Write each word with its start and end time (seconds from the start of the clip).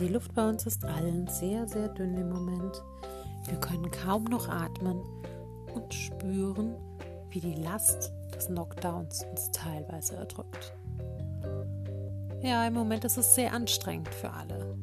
Die 0.00 0.06
Luft 0.06 0.32
bei 0.34 0.48
uns 0.48 0.64
ist 0.64 0.84
allen 0.84 1.26
sehr, 1.26 1.66
sehr 1.66 1.88
dünn 1.88 2.16
im 2.16 2.28
Moment. 2.28 2.84
Wir 3.48 3.58
können 3.58 3.90
kaum 3.90 4.22
noch 4.24 4.48
atmen 4.48 5.02
und 5.74 5.92
spüren, 5.92 6.76
wie 7.30 7.40
die 7.40 7.54
Last 7.54 8.12
des 8.32 8.46
Knockdowns 8.46 9.24
uns 9.28 9.50
teilweise 9.50 10.14
erdrückt. 10.14 10.72
Ja, 12.42 12.64
im 12.64 12.74
Moment 12.74 13.04
ist 13.04 13.18
es 13.18 13.34
sehr 13.34 13.52
anstrengend 13.52 14.14
für 14.14 14.32
alle. 14.32 14.78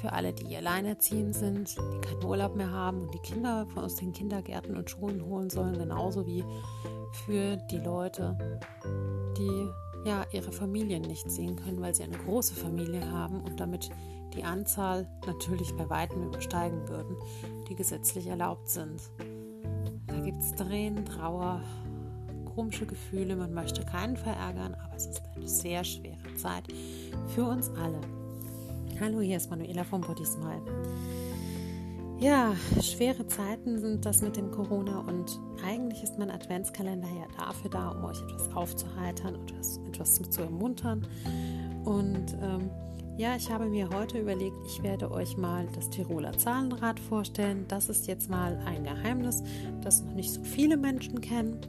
Für 0.00 0.12
alle, 0.12 0.32
die 0.32 0.56
alleinerziehend 0.56 1.36
sind, 1.36 1.76
die 1.78 2.00
keinen 2.00 2.24
Urlaub 2.24 2.56
mehr 2.56 2.72
haben 2.72 3.02
und 3.02 3.14
die 3.14 3.20
Kinder 3.20 3.64
aus 3.76 3.94
den 3.94 4.12
Kindergärten 4.12 4.76
und 4.76 4.90
Schulen 4.90 5.24
holen 5.24 5.50
sollen, 5.50 5.78
genauso 5.78 6.26
wie 6.26 6.44
für 7.24 7.56
die 7.70 7.78
Leute, 7.78 8.36
die 9.38 9.68
ja 10.04 10.24
ihre 10.32 10.52
Familien 10.52 11.02
nicht 11.02 11.30
sehen 11.30 11.56
können, 11.56 11.80
weil 11.80 11.94
sie 11.94 12.02
eine 12.02 12.18
große 12.18 12.54
Familie 12.54 13.10
haben 13.10 13.40
und 13.40 13.60
damit 13.60 13.90
die 14.34 14.44
Anzahl 14.44 15.08
natürlich 15.26 15.74
bei 15.76 15.88
weitem 15.88 16.24
übersteigen 16.24 16.88
würden, 16.88 17.16
die 17.68 17.74
gesetzlich 17.74 18.26
erlaubt 18.26 18.68
sind. 18.68 19.00
Da 20.06 20.20
gibt 20.20 20.38
es 20.38 20.52
Tränen, 20.52 21.04
Trauer, 21.04 21.60
komische 22.54 22.86
Gefühle, 22.86 23.36
man 23.36 23.52
möchte 23.52 23.84
keinen 23.84 24.16
verärgern, 24.16 24.74
aber 24.74 24.94
es 24.94 25.06
ist 25.06 25.22
eine 25.34 25.48
sehr 25.48 25.84
schwere 25.84 26.34
Zeit 26.36 26.64
für 27.34 27.44
uns 27.44 27.70
alle. 27.70 28.00
Hallo, 29.00 29.20
hier 29.20 29.38
ist 29.38 29.50
Manuela 29.50 29.84
vom 29.84 30.02
Body 30.02 30.24
Smile. 30.24 30.62
Ja, 32.20 32.54
schwere 32.80 33.26
Zeiten 33.26 33.80
sind 33.80 34.06
das 34.06 34.22
mit 34.22 34.36
dem 34.36 34.50
Corona 34.50 35.00
und 35.00 35.40
eigentlich 35.64 36.02
ist 36.02 36.16
mein 36.18 36.30
Adventskalender 36.30 37.08
ja 37.08 37.26
dafür 37.36 37.70
da, 37.70 37.88
um 37.90 38.04
euch 38.04 38.22
etwas 38.22 38.54
aufzuheitern 38.54 39.34
und 39.34 39.52
etwas, 39.52 40.22
zu 40.30 40.40
ermuntern. 40.40 41.06
Und 41.84 42.36
ähm, 42.40 42.70
ja, 43.16 43.36
ich 43.36 43.50
habe 43.50 43.66
mir 43.66 43.90
heute 43.90 44.18
überlegt, 44.18 44.56
ich 44.66 44.82
werde 44.82 45.10
euch 45.10 45.36
mal 45.36 45.66
das 45.74 45.90
Tiroler 45.90 46.36
Zahlenrad 46.38 46.98
vorstellen. 46.98 47.64
Das 47.68 47.88
ist 47.88 48.06
jetzt 48.06 48.30
mal 48.30 48.58
ein 48.64 48.84
Geheimnis, 48.84 49.42
das 49.82 50.02
noch 50.02 50.14
nicht 50.14 50.32
so 50.32 50.42
viele 50.42 50.76
Menschen 50.76 51.20
kennen. 51.20 51.60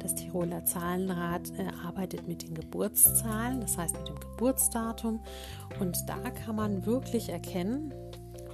Das 0.00 0.14
Tiroler 0.14 0.64
Zahlenrad 0.64 1.52
äh, 1.58 1.68
arbeitet 1.86 2.26
mit 2.26 2.42
den 2.42 2.54
Geburtszahlen, 2.54 3.60
das 3.60 3.78
heißt 3.78 3.96
mit 3.98 4.08
dem 4.08 4.18
Geburtsdatum. 4.18 5.20
Und 5.78 5.96
da 6.08 6.18
kann 6.30 6.56
man 6.56 6.86
wirklich 6.86 7.28
erkennen, 7.28 7.94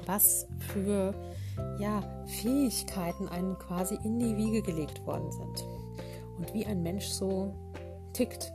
was 0.09 0.49
für 0.73 1.15
ja, 1.79 2.03
Fähigkeiten 2.27 3.29
einem 3.29 3.59
quasi 3.59 3.97
in 4.03 4.19
die 4.19 4.37
Wiege 4.37 4.63
gelegt 4.63 5.07
worden 5.07 5.31
sind 5.31 5.65
und 6.39 6.53
wie 6.55 6.67
ein 6.67 6.83
Mensch 6.83 7.07
so 7.07 7.55
tickt. 8.15 8.53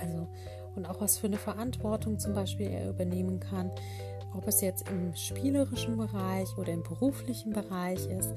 Also 0.00 0.28
und 0.76 0.86
auch 0.86 1.00
was 1.00 1.18
für 1.18 1.26
eine 1.26 1.36
Verantwortung 1.36 2.18
zum 2.18 2.32
Beispiel 2.32 2.68
er 2.68 2.88
übernehmen 2.88 3.40
kann, 3.40 3.70
ob 4.36 4.46
es 4.46 4.60
jetzt 4.60 4.88
im 4.88 5.14
spielerischen 5.14 5.96
Bereich 5.96 6.56
oder 6.58 6.72
im 6.72 6.82
beruflichen 6.82 7.52
Bereich 7.52 8.06
ist. 8.06 8.34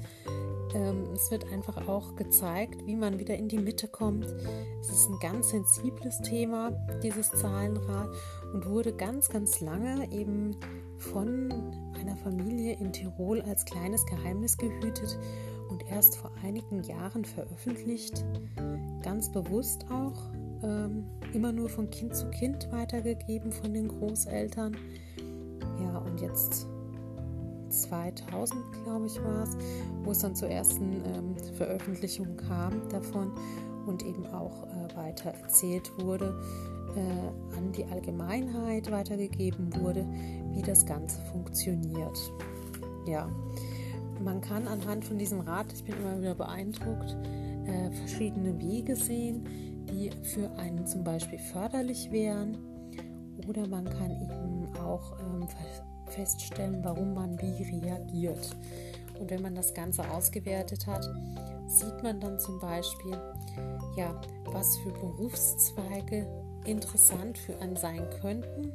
Ähm, 0.74 1.04
es 1.14 1.30
wird 1.30 1.50
einfach 1.52 1.88
auch 1.88 2.14
gezeigt, 2.16 2.86
wie 2.86 2.96
man 2.96 3.18
wieder 3.18 3.36
in 3.36 3.48
die 3.48 3.58
Mitte 3.58 3.88
kommt. 3.88 4.26
Es 4.80 4.90
ist 4.90 5.08
ein 5.08 5.18
ganz 5.20 5.50
sensibles 5.50 6.20
Thema, 6.20 6.70
dieses 7.02 7.30
Zahlenrad, 7.30 8.08
und 8.52 8.66
wurde 8.66 8.92
ganz, 8.92 9.28
ganz 9.28 9.60
lange 9.60 10.10
eben 10.10 10.56
von 10.96 11.52
einer 11.98 12.16
Familie 12.16 12.74
in 12.74 12.92
Tirol 12.92 13.42
als 13.42 13.64
kleines 13.64 14.04
Geheimnis 14.06 14.56
gehütet 14.56 15.18
und 15.68 15.86
erst 15.90 16.16
vor 16.16 16.32
einigen 16.42 16.82
Jahren 16.82 17.24
veröffentlicht, 17.24 18.24
ganz 19.02 19.30
bewusst 19.30 19.86
auch, 19.90 20.30
ähm, 20.62 21.04
immer 21.32 21.52
nur 21.52 21.68
von 21.68 21.90
Kind 21.90 22.14
zu 22.14 22.28
Kind 22.30 22.70
weitergegeben 22.72 23.52
von 23.52 23.72
den 23.72 23.88
Großeltern. 23.88 24.76
Jetzt 26.20 26.66
2000, 27.70 28.60
glaube 28.84 29.06
ich, 29.06 29.22
war 29.22 29.42
es, 29.42 29.56
wo 30.02 30.10
es 30.10 30.18
dann 30.18 30.34
zur 30.34 30.48
ersten 30.48 31.02
ähm, 31.04 31.36
Veröffentlichung 31.56 32.36
kam 32.36 32.88
davon 32.88 33.32
und 33.86 34.04
eben 34.04 34.26
auch 34.26 34.64
äh, 34.64 34.96
weiter 34.96 35.30
erzählt 35.30 35.90
wurde, 35.98 36.38
äh, 36.96 37.56
an 37.56 37.72
die 37.72 37.84
Allgemeinheit 37.84 38.90
weitergegeben 38.90 39.74
wurde, 39.76 40.06
wie 40.52 40.62
das 40.62 40.84
Ganze 40.86 41.20
funktioniert. 41.32 42.18
Ja, 43.06 43.28
man 44.22 44.40
kann 44.40 44.66
anhand 44.66 45.04
von 45.04 45.18
diesem 45.18 45.40
Rat, 45.40 45.72
ich 45.72 45.84
bin 45.84 45.94
immer 45.96 46.20
wieder 46.20 46.34
beeindruckt, 46.34 47.16
äh, 47.66 47.90
verschiedene 47.92 48.58
Wege 48.60 48.96
sehen, 48.96 49.46
die 49.90 50.10
für 50.22 50.50
einen 50.56 50.86
zum 50.86 51.04
Beispiel 51.04 51.38
förderlich 51.38 52.10
wären. 52.10 52.58
Oder 53.46 53.66
man 53.68 53.84
kann 53.84 54.10
eben 54.10 54.76
auch 54.76 55.18
ähm, 55.20 55.46
feststellen, 56.08 56.82
warum 56.82 57.14
man 57.14 57.40
wie 57.40 57.80
reagiert. 57.80 58.56
Und 59.18 59.30
wenn 59.30 59.42
man 59.42 59.54
das 59.54 59.74
Ganze 59.74 60.08
ausgewertet 60.10 60.86
hat, 60.86 61.08
sieht 61.66 62.02
man 62.02 62.20
dann 62.20 62.38
zum 62.38 62.58
Beispiel, 62.60 63.18
ja, 63.96 64.20
was 64.44 64.76
für 64.78 64.92
Berufszweige 64.92 66.26
interessant 66.64 67.38
für 67.38 67.58
einen 67.60 67.76
sein 67.76 68.08
könnten, 68.20 68.72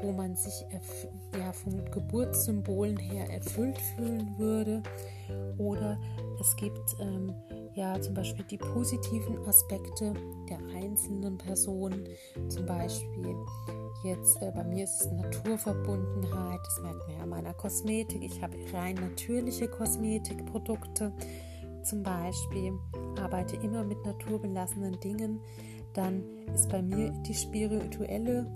wo 0.00 0.12
man 0.12 0.36
sich 0.36 0.64
ja, 1.38 1.52
von 1.52 1.84
Geburtssymbolen 1.90 2.96
her 2.96 3.30
erfüllt 3.30 3.78
fühlen 3.78 4.34
würde. 4.38 4.82
Oder 5.58 5.98
es 6.40 6.54
gibt 6.56 6.96
ähm, 7.00 7.34
ja 7.78 8.00
zum 8.00 8.14
Beispiel 8.14 8.44
die 8.44 8.58
positiven 8.58 9.38
Aspekte 9.46 10.12
der 10.50 10.58
einzelnen 10.74 11.38
Personen, 11.38 12.08
zum 12.48 12.66
Beispiel 12.66 13.36
jetzt 14.02 14.42
äh, 14.42 14.50
bei 14.52 14.64
mir 14.64 14.84
ist 14.84 15.00
es 15.00 15.12
Naturverbundenheit, 15.12 16.60
das 16.64 16.80
merkt 16.82 17.06
man 17.06 17.16
ja 17.16 17.22
an 17.22 17.28
meiner 17.28 17.54
Kosmetik. 17.54 18.22
Ich 18.22 18.42
habe 18.42 18.56
rein 18.72 18.96
natürliche 18.96 19.68
Kosmetikprodukte 19.68 21.12
zum 21.84 22.02
Beispiel, 22.02 22.72
arbeite 23.20 23.56
immer 23.56 23.84
mit 23.84 24.04
naturbelassenen 24.04 24.98
Dingen. 25.00 25.40
Dann 25.94 26.24
ist 26.52 26.68
bei 26.68 26.82
mir 26.82 27.10
die 27.26 27.34
spirituelle 27.34 28.46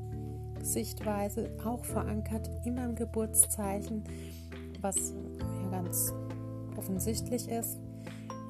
Sichtweise 0.62 1.56
auch 1.64 1.84
verankert 1.84 2.50
in 2.64 2.74
meinem 2.74 2.96
Geburtszeichen, 2.96 4.02
was 4.80 5.14
ja 5.62 5.70
ganz 5.70 6.12
offensichtlich 6.76 7.48
ist. 7.48 7.78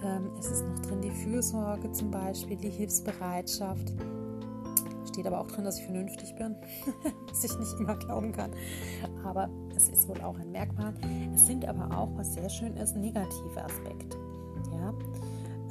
Ähm, 0.04 0.30
es 0.38 0.50
ist 0.50 0.64
noch 0.64 0.78
drin 0.80 1.00
die 1.00 1.10
Fürsorge 1.10 1.90
zum 1.92 2.10
Beispiel, 2.10 2.56
die 2.56 2.70
Hilfsbereitschaft. 2.70 3.92
Steht 5.08 5.26
aber 5.26 5.40
auch 5.40 5.46
drin, 5.46 5.64
dass 5.64 5.78
ich 5.78 5.84
vernünftig 5.84 6.34
bin, 6.36 6.56
was 7.28 7.44
ich 7.44 7.58
nicht 7.58 7.78
immer 7.78 7.96
glauben 7.96 8.32
kann. 8.32 8.50
Aber 9.24 9.48
es 9.76 9.88
ist 9.88 10.08
wohl 10.08 10.20
auch 10.22 10.38
ein 10.38 10.50
Merkmal. 10.50 10.94
Es 11.34 11.46
sind 11.46 11.66
aber 11.66 11.96
auch, 11.96 12.08
was 12.16 12.34
sehr 12.34 12.48
schön 12.48 12.76
ist, 12.76 12.96
negative 12.96 13.62
Aspekte. 13.62 14.16
Ja? 14.72 14.94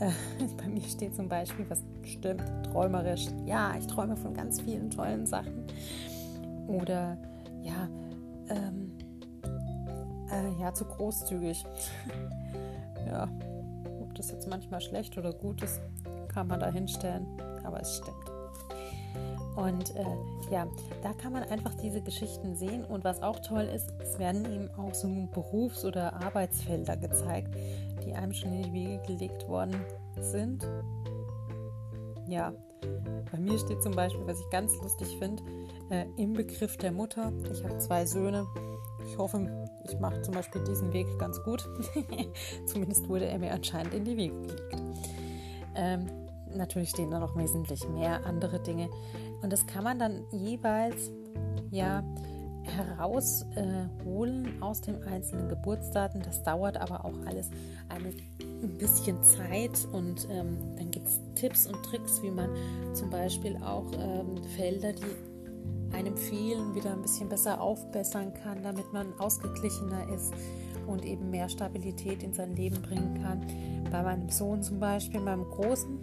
Äh, 0.02 0.12
bei 0.58 0.68
mir 0.68 0.81
steht 0.81 1.16
zum 1.16 1.28
Beispiel, 1.28 1.66
was 1.69 1.84
stimmt, 2.03 2.44
träumerisch. 2.72 3.28
Ja, 3.46 3.75
ich 3.78 3.88
träume 3.88 4.16
von 4.16 4.34
ganz 4.34 4.62
vielen 4.62 4.90
tollen 4.90 5.25
Sachen. 5.25 5.66
Oder 6.68 7.18
ja, 7.63 7.90
ähm, 8.50 8.92
äh, 10.31 10.62
ja, 10.62 10.74
zu 10.74 10.86
großzügig. 10.86 11.66
ja, 13.08 13.28
ob 14.11 14.17
das 14.17 14.29
jetzt 14.29 14.49
manchmal 14.49 14.81
schlecht 14.81 15.17
oder 15.17 15.31
gut 15.31 15.63
ist, 15.63 15.79
kann 16.27 16.47
man 16.47 16.59
da 16.59 16.69
hinstellen, 16.69 17.25
aber 17.63 17.79
es 17.79 17.95
stimmt. 17.95 18.29
Und 19.55 19.95
äh, 19.95 20.51
ja, 20.51 20.67
da 21.01 21.13
kann 21.13 21.31
man 21.31 21.44
einfach 21.44 21.73
diese 21.75 22.01
Geschichten 22.01 22.55
sehen. 22.55 22.83
Und 22.83 23.05
was 23.05 23.21
auch 23.21 23.39
toll 23.39 23.69
ist, 23.73 23.94
es 24.01 24.19
werden 24.19 24.45
eben 24.45 24.69
auch 24.77 24.94
so 24.94 25.07
Berufs- 25.33 25.85
oder 25.85 26.13
Arbeitsfelder 26.21 26.97
gezeigt, 26.97 27.55
die 28.05 28.13
einem 28.13 28.33
schon 28.33 28.51
in 28.53 28.63
die 28.63 28.73
Wege 28.73 29.01
gelegt 29.07 29.47
worden 29.47 29.75
sind. 30.19 30.67
Ja, 32.27 32.53
bei 33.31 33.39
mir 33.39 33.57
steht 33.59 33.81
zum 33.81 33.94
Beispiel, 33.94 34.25
was 34.27 34.39
ich 34.39 34.50
ganz 34.50 34.74
lustig 34.81 35.07
finde, 35.19 35.44
äh, 35.89 36.06
im 36.18 36.33
Begriff 36.33 36.75
der 36.77 36.91
Mutter. 36.91 37.31
Ich 37.51 37.63
habe 37.63 37.77
zwei 37.77 38.06
Söhne. 38.06 38.45
Ich 39.06 39.18
hoffe, 39.18 39.61
ich 39.89 40.00
mache 40.00 40.22
zum 40.22 40.33
Beispiel 40.33 40.63
diesen 40.63 40.94
Weg 40.94 41.07
ganz 41.19 41.42
gut. 41.44 41.68
Zumindest 42.66 43.07
wurde 43.07 43.25
er 43.25 43.39
mir 43.39 43.51
anscheinend 43.51 43.94
in 43.94 44.06
die 44.06 44.18
Wege 44.18 44.42
gelegt. 44.42 44.78
Ähm, 45.75 46.06
natürlich 46.56 46.89
stehen 46.89 47.12
da 47.12 47.19
noch 47.19 47.36
wesentlich 47.36 47.88
mehr 47.89 48.25
andere 48.25 48.60
Dinge. 48.60 48.89
Und 49.42 49.51
das 49.51 49.66
kann 49.66 49.83
man 49.83 50.00
dann 50.00 50.24
jeweils 50.31 51.12
ja 51.72 52.04
herausholen 52.63 54.45
äh, 54.45 54.62
aus 54.62 54.81
den 54.81 55.04
einzelnen 55.04 55.50
Geburtsdaten. 55.50 56.22
Das 56.22 56.44
dauert 56.44 56.77
aber 56.77 57.06
auch 57.06 57.18
alles 57.25 57.50
eine, 57.89 58.10
ein 58.39 58.77
bisschen 58.77 59.24
Zeit 59.24 59.88
und 59.92 60.27
ähm, 60.30 60.57
dann 60.77 60.92
gibt 60.92 61.07
es 61.07 61.19
Tipps 61.36 61.68
und 61.68 61.81
Tricks, 61.84 62.22
wie 62.22 62.31
man 62.31 62.50
zum 62.94 63.10
Beispiel 63.10 63.57
auch 63.57 63.92
ähm, 63.94 64.44
Felder, 64.56 64.94
die 64.94 65.31
einem 65.93 66.15
fehlen, 66.17 66.73
wieder 66.75 66.91
ein 66.91 67.01
bisschen 67.01 67.29
besser 67.29 67.61
aufbessern 67.61 68.33
kann, 68.33 68.63
damit 68.63 68.91
man 68.93 69.13
ausgeglichener 69.19 70.13
ist 70.13 70.33
und 70.88 71.05
eben 71.05 71.29
mehr 71.29 71.49
Stabilität 71.49 72.23
in 72.23 72.33
sein 72.33 72.55
Leben 72.55 72.81
bringen 72.81 73.21
kann. 73.21 73.45
Bei 73.91 74.01
meinem 74.03 74.29
Sohn 74.29 74.63
zum 74.63 74.79
Beispiel, 74.79 75.19
meinem 75.19 75.45
Großen, 75.45 75.99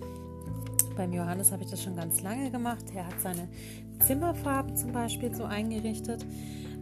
Beim 0.96 1.12
Johannes 1.12 1.52
habe 1.52 1.62
ich 1.62 1.70
das 1.70 1.81
schon 1.81 1.94
ganz 1.94 2.23
lange 2.23 2.50
gemacht. 2.50 2.85
Er 2.93 3.06
hat 3.06 3.20
seine 3.20 3.49
Zimmerfarben 4.00 4.77
zum 4.77 4.93
Beispiel 4.93 5.35
so 5.35 5.45
eingerichtet. 5.45 6.25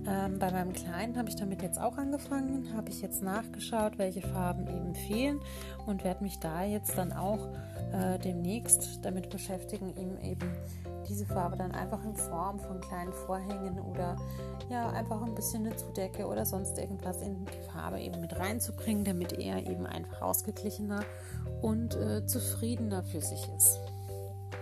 Ähm, 0.09 0.39
bei 0.39 0.53
meinem 0.53 0.73
Kleinen 0.73 1.17
habe 1.17 1.29
ich 1.29 1.37
damit 1.37 1.63
jetzt 1.63 1.81
auch 1.81 1.99
angefangen, 1.99 2.73
habe 2.77 2.91
ich 2.91 3.03
jetzt 3.03 3.23
nachgeschaut, 3.23 3.99
welche 3.99 4.23
Farben 4.23 4.69
eben 4.69 4.95
fehlen 4.95 5.41
und 5.87 6.05
werde 6.05 6.23
mich 6.23 6.39
da 6.39 6.63
jetzt 6.63 6.97
dann 6.97 7.13
auch 7.13 7.49
äh, 7.93 8.19
demnächst 8.19 9.05
damit 9.05 9.31
beschäftigen, 9.31 9.95
ihm 9.97 10.17
eben 10.19 10.49
diese 11.09 11.27
Farbe 11.27 11.57
dann 11.57 11.73
einfach 11.73 12.05
in 12.05 12.15
Form 12.15 12.61
von 12.61 12.81
kleinen 12.81 13.13
Vorhängen 13.13 13.81
oder 13.81 14.17
ja 14.69 14.91
einfach 14.91 15.23
ein 15.23 15.35
bisschen 15.35 15.67
eine 15.67 15.77
Zudecke 15.77 16.27
oder 16.27 16.45
sonst 16.45 16.79
irgendwas 16.79 17.23
in 17.23 17.45
die 17.45 17.73
Farbe 17.73 18.01
eben 18.01 18.21
mit 18.21 18.37
reinzubringen, 18.39 19.05
damit 19.05 19.33
er 19.33 19.67
eben 19.67 19.87
einfach 19.87 20.23
ausgeglichener 20.23 21.05
und 21.63 21.97
äh, 21.97 22.25
zufriedener 22.27 23.03
für 23.03 23.21
sich 23.21 23.49
ist. 23.57 23.81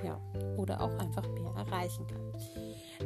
Ja, 0.05 0.21
oder 0.57 0.81
auch 0.81 0.99
einfach 0.99 1.27
mehr 1.29 1.53
erreichen 1.57 2.07
kann. 2.07 2.33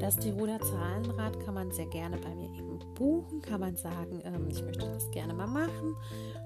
Das 0.00 0.16
Tiroler 0.16 0.60
Zahlenrad 0.60 1.38
kann 1.44 1.54
man 1.54 1.70
sehr 1.70 1.86
gerne 1.86 2.16
bei 2.18 2.34
mir 2.34 2.50
eben 2.50 2.78
buchen, 2.94 3.40
kann 3.40 3.60
man 3.60 3.76
sagen, 3.76 4.20
ähm, 4.24 4.48
ich 4.48 4.62
möchte 4.62 4.86
das 4.86 5.10
gerne 5.10 5.32
mal 5.32 5.46
machen 5.46 5.96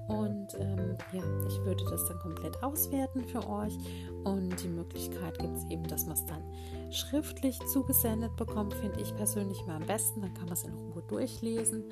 und 0.07 0.47
ähm, 0.59 0.97
ja, 1.11 1.23
ich 1.47 1.59
würde 1.65 1.83
das 1.89 2.05
dann 2.07 2.19
komplett 2.19 2.61
auswerten 2.63 3.23
für 3.25 3.47
euch 3.49 3.77
und 4.23 4.61
die 4.63 4.67
Möglichkeit 4.67 5.37
gibt 5.39 5.57
es 5.57 5.65
eben, 5.69 5.83
dass 5.83 6.05
man 6.05 6.13
es 6.13 6.25
dann 6.25 6.43
schriftlich 6.91 7.59
zugesendet 7.71 8.35
bekommt, 8.35 8.73
finde 8.75 9.01
ich 9.01 9.15
persönlich 9.15 9.59
immer 9.61 9.75
am 9.75 9.85
besten, 9.85 10.21
dann 10.21 10.33
kann 10.33 10.45
man 10.45 10.53
es 10.53 10.63
in 10.63 10.73
Ruhe 10.73 11.03
durchlesen 11.07 11.83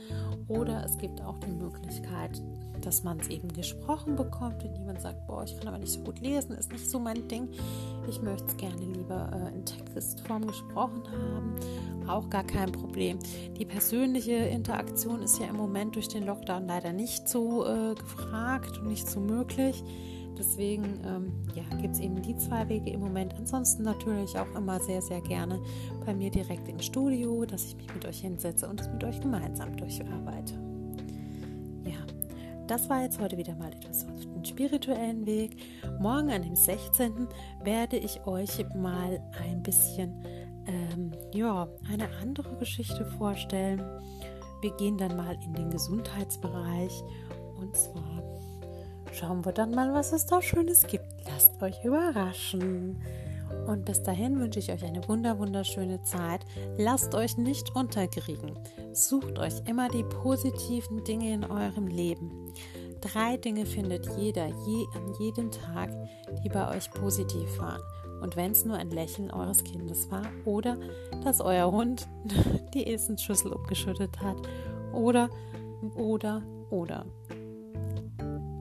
oder 0.47 0.83
es 0.85 0.97
gibt 0.97 1.21
auch 1.21 1.39
die 1.39 1.51
Möglichkeit, 1.51 2.41
dass 2.81 3.03
man 3.03 3.19
es 3.19 3.27
eben 3.27 3.49
gesprochen 3.49 4.15
bekommt, 4.15 4.63
wenn 4.63 4.75
jemand 4.75 5.01
sagt, 5.01 5.27
boah, 5.27 5.43
ich 5.43 5.57
kann 5.57 5.67
aber 5.67 5.79
nicht 5.79 5.91
so 5.91 6.01
gut 6.01 6.19
lesen, 6.19 6.53
ist 6.53 6.71
nicht 6.71 6.89
so 6.89 6.99
mein 6.99 7.27
Ding. 7.27 7.49
Ich 8.07 8.21
möchte 8.21 8.47
es 8.47 8.57
gerne 8.57 8.83
lieber 8.83 9.29
äh, 9.33 9.55
in 9.55 9.65
Textform 9.65 10.47
gesprochen 10.47 11.03
haben. 11.11 11.55
Auch 12.07 12.29
gar 12.29 12.43
kein 12.43 12.71
Problem. 12.71 13.19
Die 13.57 13.65
persönliche 13.65 14.33
Interaktion 14.33 15.21
ist 15.21 15.39
ja 15.39 15.47
im 15.47 15.57
Moment 15.57 15.95
durch 15.95 16.07
den 16.07 16.25
Lockdown 16.25 16.67
leider 16.67 16.93
nicht 16.93 17.29
so 17.29 17.65
äh, 17.65 17.95
gefragt 17.95 18.79
und 18.79 18.87
nicht 18.87 19.07
so 19.07 19.19
möglich. 19.19 19.83
Deswegen 20.37 20.99
ähm, 21.05 21.33
ja, 21.55 21.63
gibt 21.77 21.93
es 21.93 21.99
eben 21.99 22.21
die 22.21 22.35
zwei 22.37 22.67
Wege 22.67 22.89
im 22.89 23.01
Moment. 23.01 23.35
Ansonsten 23.35 23.83
natürlich 23.83 24.37
auch 24.37 24.55
immer 24.55 24.79
sehr, 24.79 25.01
sehr 25.01 25.21
gerne 25.21 25.61
bei 26.05 26.13
mir 26.13 26.31
direkt 26.31 26.67
im 26.67 26.79
Studio, 26.79 27.45
dass 27.45 27.65
ich 27.65 27.75
mich 27.77 27.93
mit 27.93 28.05
euch 28.05 28.21
hinsetze 28.21 28.67
und 28.67 28.81
es 28.81 28.89
mit 28.89 29.03
euch 29.03 29.19
gemeinsam 29.21 29.75
durcharbeite 29.77 30.71
das 32.71 32.89
war 32.89 33.01
jetzt 33.03 33.19
heute 33.19 33.37
wieder 33.37 33.53
mal 33.55 33.69
etwas 33.73 34.05
auf 34.05 34.30
spirituellen 34.51 35.25
Weg. 35.25 35.55
Morgen 35.99 36.29
an 36.29 36.43
dem 36.43 36.55
16. 36.55 37.27
werde 37.63 37.97
ich 37.97 38.25
euch 38.25 38.65
mal 38.75 39.21
ein 39.39 39.63
bisschen 39.63 40.13
ähm, 40.67 41.11
ja, 41.33 41.67
eine 41.89 42.09
andere 42.21 42.55
Geschichte 42.57 43.05
vorstellen. 43.17 43.81
Wir 44.61 44.75
gehen 44.75 44.97
dann 44.97 45.15
mal 45.15 45.37
in 45.43 45.53
den 45.53 45.69
Gesundheitsbereich 45.69 46.91
und 47.57 47.75
zwar 47.75 48.23
schauen 49.13 49.43
wir 49.45 49.53
dann 49.53 49.71
mal, 49.71 49.93
was 49.93 50.11
es 50.11 50.25
da 50.25 50.41
Schönes 50.41 50.85
gibt. 50.85 51.07
Lasst 51.25 51.61
euch 51.61 51.83
überraschen. 51.83 53.01
Und 53.67 53.85
bis 53.85 54.01
dahin 54.01 54.39
wünsche 54.39 54.59
ich 54.59 54.71
euch 54.71 54.83
eine 54.83 55.07
wunder 55.07 55.37
wunderschöne 55.39 56.01
Zeit. 56.03 56.45
Lasst 56.77 57.15
euch 57.15 57.37
nicht 57.37 57.75
unterkriegen. 57.75 58.57
Sucht 58.93 59.39
euch 59.39 59.61
immer 59.65 59.89
die 59.89 60.03
positiven 60.03 61.03
Dinge 61.03 61.33
in 61.33 61.43
eurem 61.43 61.87
Leben. 61.87 62.53
Drei 63.01 63.37
Dinge 63.37 63.65
findet 63.65 64.07
jeder 64.17 64.47
je, 64.47 64.85
an 64.95 65.13
jedem 65.19 65.51
Tag, 65.51 65.89
die 66.43 66.49
bei 66.49 66.75
euch 66.75 66.89
positiv 66.91 67.59
waren. 67.59 67.81
Und 68.21 68.35
wenn 68.35 68.51
es 68.51 68.63
nur 68.63 68.77
ein 68.77 68.91
Lächeln 68.91 69.31
eures 69.31 69.63
Kindes 69.63 70.09
war 70.11 70.23
oder 70.45 70.77
dass 71.23 71.41
euer 71.41 71.71
Hund 71.71 72.07
die 72.73 72.85
Essensschüssel 72.85 73.51
umgeschüttet 73.51 74.21
hat 74.21 74.37
oder, 74.93 75.29
oder, 75.95 76.43
oder. 76.69 77.05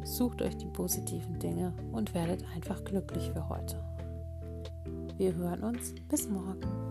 Sucht 0.04 0.40
euch 0.40 0.56
die 0.56 0.66
positiven 0.66 1.38
Dinge 1.38 1.74
und 1.92 2.14
werdet 2.14 2.42
einfach 2.56 2.82
glücklich 2.84 3.30
für 3.30 3.48
heute. 3.48 3.84
Wir 5.18 5.34
hören 5.34 5.62
uns. 5.62 5.94
Bis 6.08 6.26
morgen. 6.28 6.89